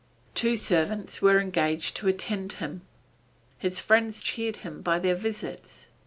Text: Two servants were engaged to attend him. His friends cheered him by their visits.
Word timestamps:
Two 0.33 0.55
servants 0.55 1.21
were 1.21 1.39
engaged 1.39 1.95
to 1.97 2.07
attend 2.07 2.53
him. 2.53 2.81
His 3.59 3.79
friends 3.79 4.23
cheered 4.23 4.57
him 4.65 4.81
by 4.81 4.97
their 4.97 5.13
visits. 5.13 5.85